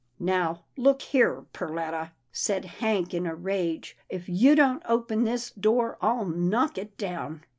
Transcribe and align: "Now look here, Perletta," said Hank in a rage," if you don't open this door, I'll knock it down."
"Now 0.19 0.63
look 0.77 1.03
here, 1.03 1.45
Perletta," 1.53 2.09
said 2.31 2.65
Hank 2.65 3.13
in 3.13 3.27
a 3.27 3.35
rage," 3.35 3.95
if 4.17 4.27
you 4.27 4.55
don't 4.55 4.81
open 4.87 5.25
this 5.25 5.51
door, 5.51 5.99
I'll 6.01 6.25
knock 6.25 6.79
it 6.79 6.97
down." 6.97 7.43